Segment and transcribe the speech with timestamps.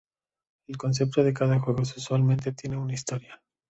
[0.65, 3.39] El concepto de cada juego usualmente tiene una historia.